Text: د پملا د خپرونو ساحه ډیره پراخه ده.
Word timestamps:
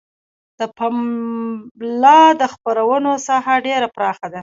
د 0.59 0.61
پملا 0.77 2.21
د 2.41 2.43
خپرونو 2.53 3.11
ساحه 3.27 3.55
ډیره 3.65 3.87
پراخه 3.95 4.27
ده. 4.33 4.39